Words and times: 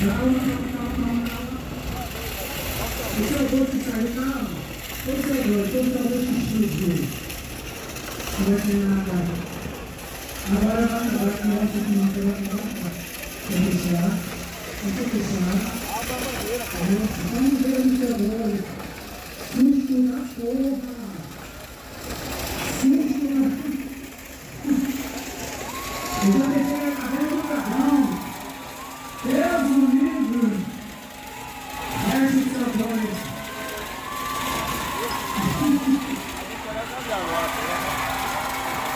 Calma, 0.00 0.40
calma. 0.72 1.28
Esse 3.20 3.34
é 3.34 3.36
o 3.36 3.48
gol 3.50 3.66
que 3.66 3.78
saiu, 3.84 4.08
calma. 4.14 4.48
Esse 5.06 5.10
é 5.10 5.12
o 5.12 5.44
gol, 5.44 5.64
todo 5.68 5.88
talvez 5.92 6.24
que 6.24 6.32
explodiu. 6.40 6.96
Não 8.38 8.44
vai 8.48 8.64
nada. 8.80 9.12
Agora 10.56 10.84
agora 10.88 11.32
que 11.32 11.44
ter 11.68 11.84
que 11.84 11.92
manter 11.98 12.22
vai 12.24 12.40
vai. 12.40 12.64
Vai 13.50 13.60
fechar. 13.60 14.08
Vai 14.80 14.92
fechar. 15.04 15.58
Vamos 17.34 17.56
ver 17.60 17.76
o 17.76 17.92
seu 17.98 18.14
gol. 18.16 18.56
Susto 19.52 19.94
na 20.00 20.18
porra. 20.34 20.96
Susto 22.80 23.24
na 26.38 26.59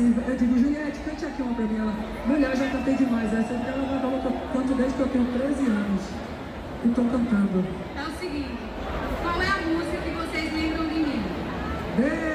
assim, 0.00 0.14
eu 0.26 0.36
digo, 0.36 0.58
Juliette, 0.58 0.98
cante 1.00 1.26
aqui 1.26 1.42
uma 1.42 1.54
pra 1.54 1.64
mim. 1.64 1.78
Ela, 1.78 1.94
mulher, 2.26 2.56
já 2.56 2.70
cantei 2.70 2.94
demais 2.94 3.32
essa, 3.34 3.52
ela 3.52 3.88
já 3.92 4.00
falou 4.00 4.20
que 4.20 4.26
eu 4.26 4.32
canto 4.52 4.74
desde 4.74 4.94
que 4.94 5.00
eu 5.00 5.08
tenho 5.08 5.24
13 5.26 5.66
anos. 5.66 6.02
E 6.84 6.88
tô 6.88 7.02
cantando. 7.02 7.64
É 7.96 8.02
o 8.02 8.18
seguinte, 8.18 8.58
qual 9.22 9.42
é 9.42 9.48
a 9.48 9.60
música 9.68 9.98
que 9.98 10.10
vocês 10.10 10.52
lembram 10.52 10.88
de 10.88 10.94
mim? 10.94 11.22
Beijo! 11.98 12.29